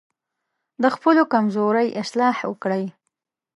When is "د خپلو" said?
0.81-1.21